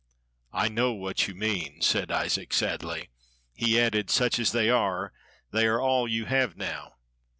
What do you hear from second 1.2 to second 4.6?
you mean," said Isaac, sadly. He added: "Such as